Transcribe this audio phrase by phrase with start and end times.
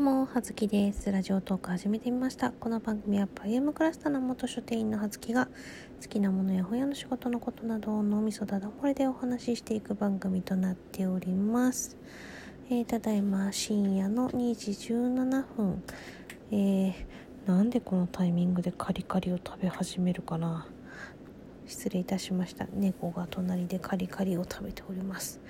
[0.00, 1.12] うも、はずきです。
[1.12, 2.52] ラジオトーク始めてみました。
[2.52, 5.44] この番組はパイエムクラスターの元書店員のはずきが
[6.00, 11.98] 好きなものや本屋の仕事のことなどを脳みそだだ漏れでお話ししていく番組となっております。
[12.70, 15.82] えー、ただいま深夜の2時17分。
[16.50, 16.94] えー、
[17.44, 20.66] なんでこのタイミングでカリカリを食べ始めるかな。
[21.66, 22.66] 失礼いたしました。
[22.72, 25.42] 猫が隣でカリカリを食べております。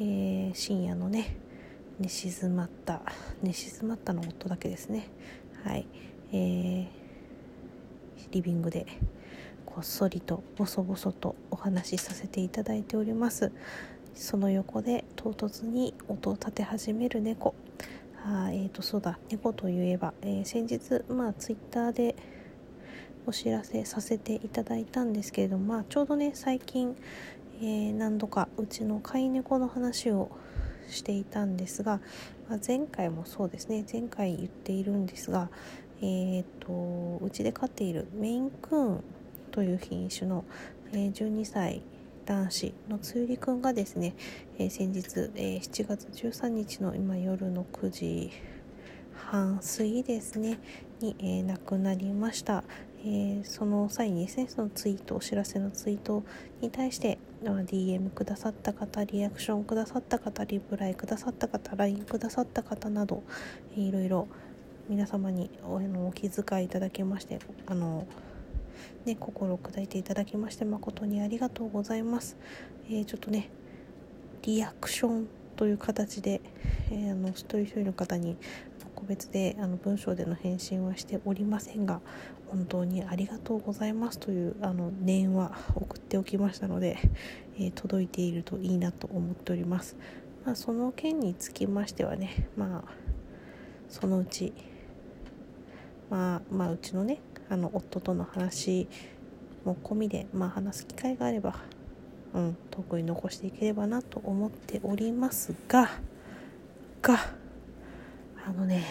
[0.00, 1.36] えー、深夜のね、
[1.98, 3.02] 寝静まった
[3.42, 5.08] 寝静まったの夫だけですね。
[5.64, 5.86] はい。
[6.32, 6.86] えー、
[8.30, 8.86] リビングで
[9.66, 13.50] こっそりとボソボソとお話しさせていただいております。
[14.14, 17.54] その横で唐突に音を立て始める猫。
[18.24, 19.18] あえーとそうだ。
[19.30, 22.14] 猫といえば、えー、先日まあツイッターで
[23.26, 26.96] お知らせさせていただいたんですけれども、まあ、ちょうどね最近、
[27.60, 30.30] えー、何度かうちの飼い猫の話を
[30.88, 32.00] していたんですが、
[32.48, 33.84] まあ、前回もそうですね。
[33.90, 35.50] 前回言っているんですが
[36.00, 39.04] えーと、うちで飼っているメインクーン
[39.50, 40.44] という品種の、
[40.92, 41.82] えー、12歳
[42.24, 44.14] 男子のつゆりくんがですね、
[44.58, 48.30] えー、先日、えー、7月13日の今夜の9時
[49.14, 50.60] 半過ぎですね
[51.00, 52.62] に、えー、亡くなりました、
[53.00, 56.22] えー、その際にですねそのツイートお知らせのツイート
[56.60, 63.22] に対して DM くださった方リアクションくださった方リプライくださった方 LINE くださった方など、
[63.76, 64.28] いろいろ
[64.88, 68.06] 皆様におお気遣いいただきましてあの
[69.04, 72.36] ね、心を砕いていただきまして誠にありがとうございます。
[72.88, 73.50] えー、ちょっとね
[74.42, 76.40] リアクションという形で、
[76.90, 78.36] えー、あの一人一人の方に
[78.98, 82.00] 個別であの文章での返信はしておりませんが
[82.48, 86.98] 本当にありがとうございますというあの念は送っておきましたので、
[87.56, 89.96] えー、届いているといいなと思っております。
[90.44, 92.90] まあ、その件につきましてはね、まあ、
[93.88, 94.52] そのうち、
[96.10, 98.88] まあ、まあ、うちのね、あの夫との話
[99.64, 101.54] も込みで、まあ、話す機会があれば、
[102.34, 105.88] うん、特に残していければなと思っておりますが、
[107.00, 107.38] が、
[108.48, 108.82] あのね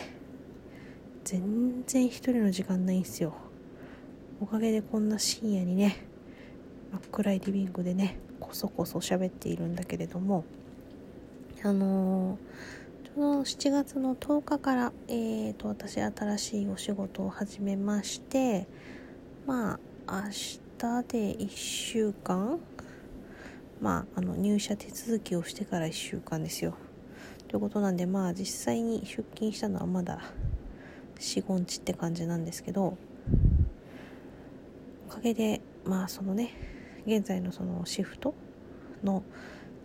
[1.23, 3.34] 全然一人の時間ないんすよ。
[4.40, 6.06] おかげでこんな深夜にね
[6.91, 10.45] 真っ暗いリビングでねこそこそ喋っているんだけれども
[11.63, 18.68] あのー、ちょうど7月の10日から、えーと、私新しいお仕事を始めまして
[19.47, 22.59] まあ明日で1週間
[23.81, 26.75] まああの入社手続きをしてから1週間ですよ。
[27.47, 30.19] ということなんでまあ実際に出勤したのはまだ
[31.19, 32.97] 45日って感じなんですけど
[35.08, 36.52] おかげでまあそのね
[37.06, 38.34] 現在のそのシフト
[39.03, 39.24] の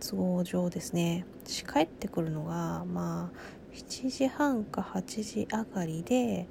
[0.01, 6.47] 都合上ですね帰ってくるのがまあ7時半か8時上がりで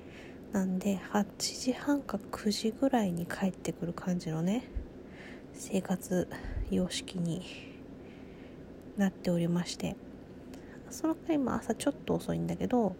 [0.53, 4.65] なんで8時半か9時ぐらいに帰ってくる感じのね
[5.53, 6.29] 生活
[6.71, 7.45] 様式に
[8.97, 9.95] なっておりまして。
[10.93, 12.95] その回も朝ちょっと遅いんだけど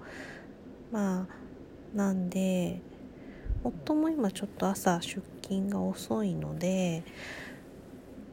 [0.91, 2.81] まあなんで
[3.63, 7.05] 夫も今ちょっと朝出勤が遅いので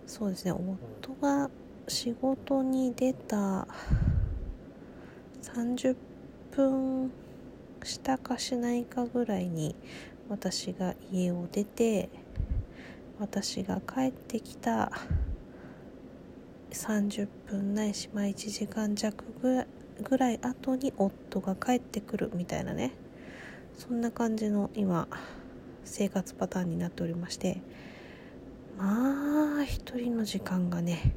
[0.07, 1.49] そうですね夫が
[1.87, 3.67] 仕事に出た
[5.43, 5.95] 30
[6.51, 7.11] 分
[7.83, 9.75] したかしないかぐらいに
[10.29, 12.09] 私が家を出て
[13.19, 14.91] 私が帰ってきた
[16.71, 19.23] 30分ないしまあ1時間弱
[20.03, 22.91] ぐらい後に夫が帰ってくるみたいなね。
[23.77, 25.07] そんな感じの今
[25.85, 27.61] 生活パターンになっておりまして。
[28.77, 31.13] まあ一人の時間がね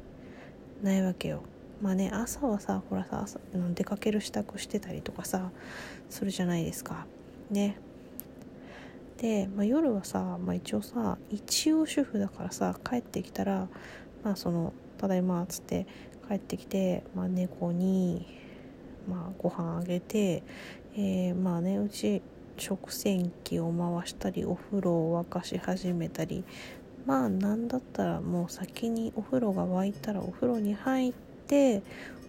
[0.81, 1.43] ないわけよ。
[1.81, 3.39] まあね朝はさほらさ朝
[3.73, 5.49] 出かける支度してたりとかさ
[6.09, 7.05] するじゃないですか。
[7.49, 7.77] ね。
[9.17, 13.69] で、まあ、夜はさ、まあ、一応さ一応主婦だからさ帰ってきたら
[14.23, 15.85] まあそのただいま」っつって
[16.29, 18.25] 帰ってきて、まあ、猫に、
[19.05, 20.43] まあ、ご飯あげて、
[20.95, 22.21] えー、まあねうち
[22.55, 26.45] 食洗機を回したりお風呂を沸かし始めたり
[27.05, 31.13] まあなんだったらもう先にお風呂が沸いたらお風呂に入っ
[31.47, 31.83] て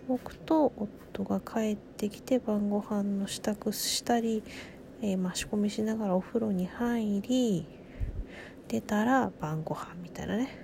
[0.09, 4.43] おくと夫が帰ってきて晩ご飯の支度したり、
[5.00, 7.67] えー、まあ、仕込みしながらお風呂に入り
[8.67, 10.63] 出たら晩ご飯みたいなね。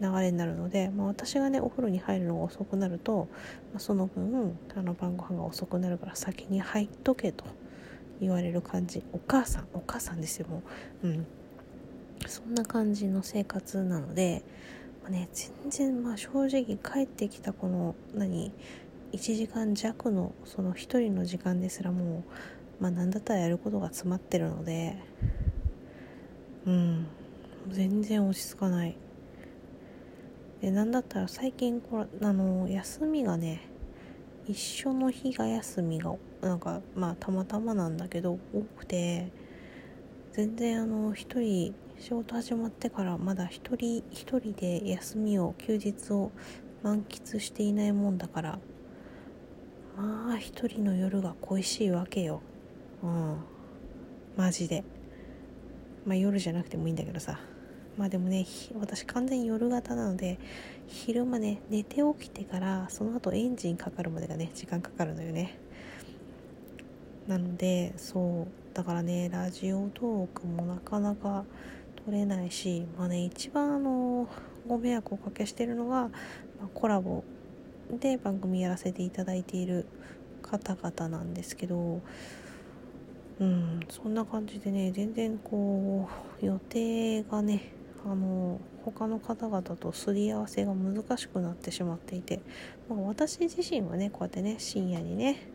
[0.00, 3.28] 流れになるので、まあ、私がねお風呂に入るのが遅くなると、
[3.72, 7.44] まあ、その分あの晩ご飯が遅くなるから先に入っとけと
[8.20, 9.02] 言われる感じ。
[9.12, 10.62] お母さんお母さんですよも
[11.02, 11.08] う。
[11.08, 11.26] うん。
[12.26, 14.42] そんな感じの生活なので、
[15.02, 18.52] まあね、全然まあ正直帰ってきたこの何
[19.12, 22.22] 1時間弱のその1人の時間ですらも
[22.80, 24.96] うまあ何だったらやることが詰まってるので
[26.66, 27.06] うん。
[27.68, 28.96] 全然落ち着かない。
[30.60, 33.62] で何だったら最近これあの休みがね
[34.46, 39.32] 一緒の日が休みがなんかまあたまたまなんだけど多くて
[40.32, 46.32] 全然あの一人仕事始まってからまだ一人一人で休みを休日を
[46.82, 48.58] 満喫していないもんだから
[50.00, 52.40] まあ一人の夜が恋しいわけよ。
[53.02, 53.36] うん。
[54.36, 54.82] マジで。
[56.06, 57.38] まあ夜じゃなくてもいいんだけどさ。
[57.96, 58.46] まあでもね
[58.78, 60.38] 私完全に夜型なので
[60.86, 65.58] 昼間ね寝て起きてからその後エンジンかかるまでがね時間かかるのよね。
[67.26, 71.44] なのでそうだからねラジオトークもなかなか
[72.04, 74.28] 取れないしまあね一番あの
[74.66, 76.10] ご迷惑をおかけしてるのが、ま
[76.64, 77.22] あ、コラボ
[78.00, 79.86] で番組やらせていただいている
[80.42, 82.00] 方々なんですけど
[83.40, 86.08] うんそんな感じでね全然こ
[86.42, 87.72] う予定がね
[88.04, 92.40] あの他の方々とすり合わせが難しくなってしまっていて、
[92.88, 95.50] まあ、私自身はねこうやってね深夜にね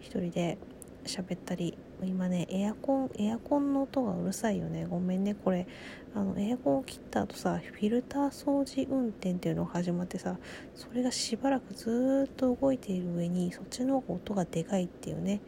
[0.00, 0.58] 一人で
[1.04, 4.86] 喋ったり今ねエアコンエアコンの音がうるさいよね。
[4.86, 5.66] ごめんねこれ。
[6.14, 10.38] あのエアコンを切った後さフィルター掃除運転っていうのが始まってさ
[10.74, 15.42] それがしばらくずっと動いている上にそっちの方が音がでかいっていうね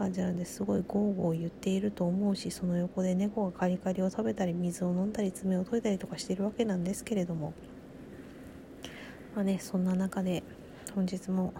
[0.00, 0.64] 感じなんです。
[0.64, 7.52] ごいゴーゴー言っていると思うしその横で猫がカリカリを食べたり水を飲んだり爪を研いだりとかしてるわけなんですけれども。
[9.34, 10.42] まあねそんな中で
[10.94, 11.52] 本日も、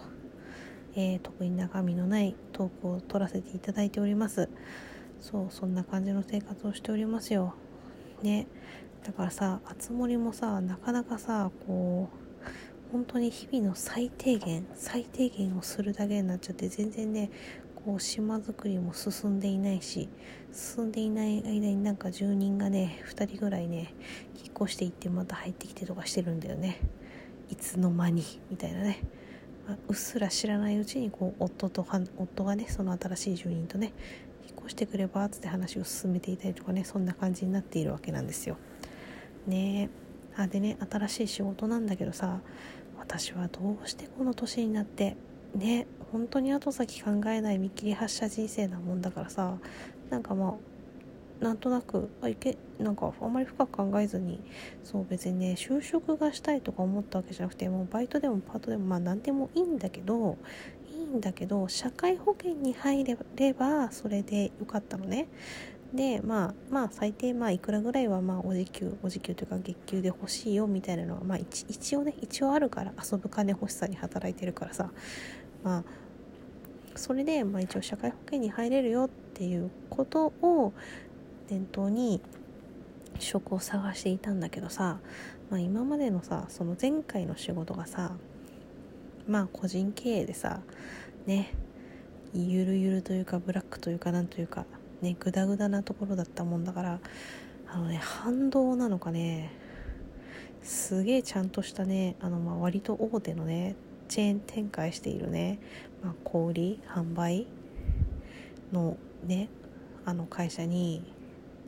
[0.97, 4.49] えー、特に中身のないトークを取らせていただいております。
[5.21, 7.53] そうそんな感じの生活をしておりますよ。
[8.23, 8.47] ね。
[9.05, 17.31] だからさあつ森もさなかなかさこう本当に日々の最低限最低限をするだけになっちゃって全然ね
[17.85, 20.09] こう島づくりも進んでいないし
[20.53, 23.95] 進んでいない間になんか住人がね2人ぐらいね
[24.37, 26.79] 引っ越していってまた入ってきてとかしてるんだよね。
[27.49, 29.01] いつの間にみたいなね、
[29.67, 31.85] まあ、うっすら知らないうちにこう夫と
[32.17, 33.93] 夫がねその新しい住人とね
[34.49, 38.57] 引っ越してくればっつって話を進めていたりとかねそんな感じになっているわけなんですよ。
[39.47, 39.91] ね
[40.37, 42.41] あでね新しい仕事なんだけどさ
[42.99, 45.17] 私はどうしてこの年になって
[45.55, 49.57] ね本当に後先考えない見切り発車人生なもんだからさ
[50.11, 50.71] なんかまあ
[51.41, 54.41] なんとなくあいけなんかあんまり深く考えずに
[54.85, 60.37] そう別にね就職がしたいとか思ったわけじゃなくてもうバイトでもパートでもまあ何でもいいんだけど
[60.93, 65.29] いいんだけど社会保険に入ればそれでよかったのね。
[65.95, 74.91] でまあまあ最低まあいくらぐらいはまあお時給お時給というか月給で欲しいよみたいなのはまあ一応ね一応あるから遊ぶ金欲しさに働いてるからさ。
[75.63, 75.85] まあ
[76.97, 80.73] それで、まあ、一応社会保険に入れるよっていうことを
[81.49, 82.21] 念頭に
[83.19, 84.99] 職を探していたんだけどさ、
[85.51, 88.13] まあ、今までのさその前回の仕事がさ
[89.29, 90.61] まあ個人経営でさ
[91.27, 91.55] ね
[92.33, 94.65] ゆるゆるというかブラックというかなんというか
[95.03, 97.01] ねグダグダなところだったもんだから
[97.69, 99.53] あのね反動なのかね
[100.63, 103.75] すげえちゃんとしたねあのまあ割と大手のね
[104.11, 105.61] チェーン展開しているね、
[106.03, 107.47] まあ、小売販売
[108.73, 109.49] のね
[110.05, 111.05] あの会社に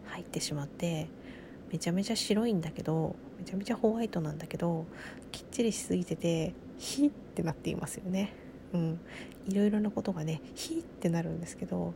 [0.06, 1.08] 入ってしまって
[1.70, 4.86] めちゃめちゃ白いんだけどめちゃめちゃホワイトなんだけど
[5.30, 8.34] きっちりしすぎててヒッってなっていますよね。
[8.72, 9.00] うん。
[9.46, 11.94] いろいろなことがねヒッってなるんですけど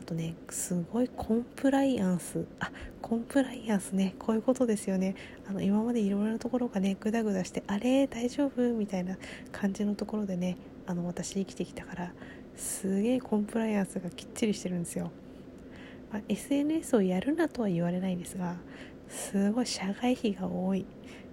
[0.00, 2.70] あとねすごいコンプライアンスあ
[3.04, 5.14] コンプライアンスねこういうことですよね。
[5.46, 8.06] あの今までいろいろなところがねグダグダしてあれ？
[8.06, 8.62] 大丈夫？
[8.72, 9.18] みたいな
[9.52, 10.56] 感じのところでね
[10.86, 12.12] あの私生きてきたから
[12.56, 15.10] すげえコンプライアンスがきっちりしてるんですよ、
[16.10, 18.56] まあ、SNS をやるなとは言われないんですが
[19.10, 20.86] すごい社外費が多い。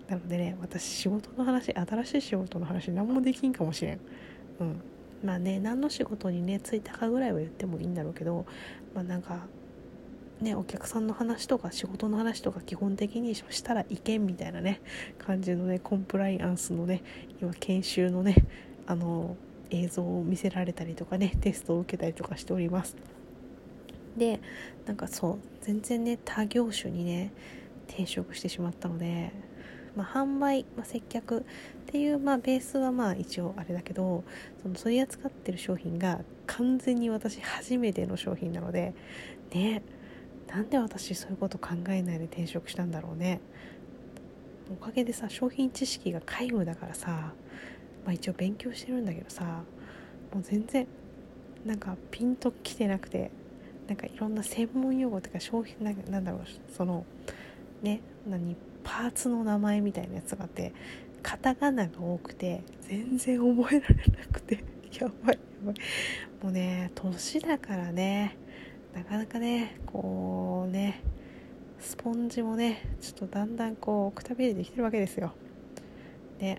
[0.10, 4.00] なのでね私仕事の話新しい仕事の話何もできんかもしれん。
[4.60, 4.82] うん。
[5.24, 8.46] まあね何の仕事にね就いたかぐらいは言ってもいいんだろうけど
[8.94, 9.46] まあなんか
[10.42, 14.82] ねお客さんの話とか仕事の話とか基本的にしたらいけんみたいなね
[15.18, 17.04] 感じのねコンプライアンスのね
[17.42, 18.36] 今研修のね
[18.88, 19.38] あの
[19.70, 22.96] 映像を見せられたりとかねテストを受けたりとかしております。
[24.18, 24.42] で
[24.86, 27.32] なんかそう全然ね他業種にね
[27.88, 29.32] 転職してしまったので
[29.96, 31.44] まあ、販売、まあ、接客っ
[31.88, 34.24] ていう、まあ、ベースはまあ一応あれだけど
[34.62, 38.94] その取り扱ってる商品が完全に私初めての商品なので
[39.54, 39.82] ね
[40.52, 43.40] なんで私そういうこと考えないで転職したんだろうね。
[44.70, 47.34] おかげでさ商品知識が皆無だからさ、
[48.06, 49.44] まあ、一応勉強してるんだけどさ
[50.34, 50.88] もう全然
[51.66, 53.32] なんかピンときてなくて
[53.88, 55.76] なんかいろんな専門用語とか商品
[56.10, 56.42] なんだろう
[56.76, 57.06] その
[57.82, 60.74] ね何パーツの名前みたいなやつがあって
[61.22, 64.64] カタカナが多くて全然覚えられなくて
[65.00, 65.76] やばいやばい。
[66.42, 68.38] もうね年だからね
[68.94, 71.02] なかなかねこうね
[71.80, 75.34] スポンジもねちょっとだんだんこうくたびれてきてるわけですよ。
[76.40, 76.58] ね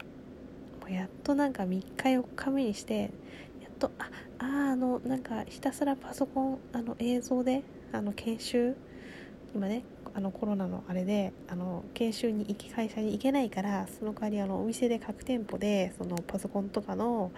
[0.81, 3.03] もうやっとなんか3日4日目にして
[3.61, 7.63] やっとあああのなんかひたすらパソコンあの映像で
[7.93, 8.77] あの研修
[9.55, 9.85] 今ね
[10.15, 17.33] あのコロナのあれであの研修に行き会社に行けないからその代わりあのお店で各店舗でそのパソコンとかの、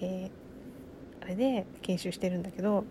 [0.00, 2.84] えー、あれで研修してるんだけど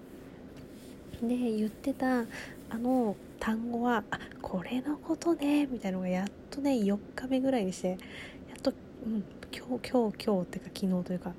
[1.22, 2.22] で言ってた
[2.70, 7.96] あの単語はあこれのことねみたいなのがやっとね4日目ぐらいにしてや
[8.58, 8.74] っと、
[9.06, 11.34] うん、今日今日今日っていうか昨日というか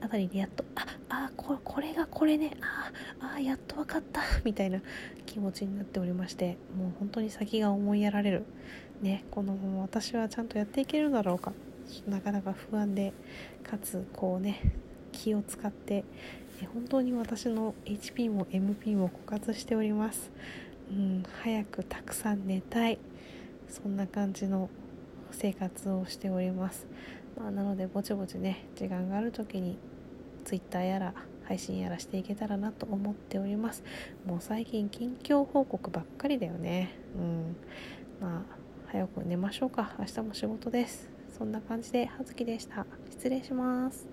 [0.00, 4.80] あたりでやっとああここれがこれねああやっと分かったみたいな
[5.26, 8.44] 気持ちになっておりましてもう本当に先が思いやられる。
[9.00, 11.52] ねこの私はちゃんとやっていけるんだろうか。
[12.08, 13.12] なかなか不安で
[13.62, 14.60] かつこうね
[15.12, 16.04] 気を使って
[16.66, 20.30] 本当に私の HP も MP も枯渇しております。
[20.90, 22.98] うん早くたくさん寝たい。
[23.68, 24.68] そんな感じの
[25.30, 26.86] 生活をしております、
[27.38, 29.78] まあ、なのでぼちぼちね時間がある時に
[30.44, 31.14] Twitter やら
[31.44, 33.82] 配信やらしていけたらなと思っております。
[34.26, 36.94] もう最近近況報告ばっかりだよね。
[37.16, 37.56] うん。
[38.20, 38.42] まあ
[38.86, 39.94] 早く寝ましょうか。
[39.98, 41.10] 明日も仕事です。
[41.36, 42.86] そんな感じで葉月でした。
[43.10, 44.11] 失礼します。